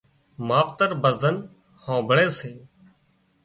ماوتر 0.47 0.89
ڀزن 1.03 1.35
هانمڀۯي 1.83 2.27
سي 2.37 2.51